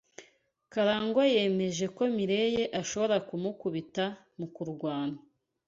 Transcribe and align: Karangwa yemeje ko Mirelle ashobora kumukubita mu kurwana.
Karangwa 0.71 1.23
yemeje 1.33 1.85
ko 1.95 2.01
Mirelle 2.15 2.63
ashobora 2.81 3.15
kumukubita 3.27 4.05
mu 4.37 4.47
kurwana. 4.55 5.19